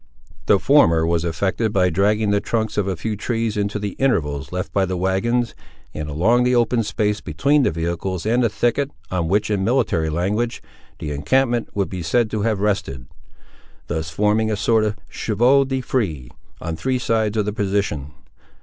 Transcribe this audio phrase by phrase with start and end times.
[0.47, 4.51] The former was effected by dragging the trunks of a few trees into the intervals
[4.51, 5.53] left by the wagons,
[5.93, 10.09] and along the open space between the vehicles and the thicket, on which, in military
[10.09, 10.59] language,
[10.97, 13.05] the encampment would be said to have rested;
[13.85, 16.29] thus forming a sort of chevaux de frise
[16.59, 18.11] on three sides of the position.